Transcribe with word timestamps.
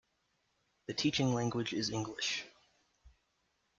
The 0.87 0.95
teaching 0.95 1.35
language 1.35 1.73
is 1.73 1.91
English. 1.91 2.43